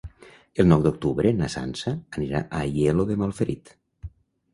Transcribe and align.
El 0.61 0.69
nou 0.69 0.85
d'octubre 0.85 1.33
na 1.41 1.49
Sança 1.55 1.93
anirà 2.21 2.41
a 2.47 2.63
Aielo 2.69 3.05
de 3.11 3.19
Malferit. 3.25 3.71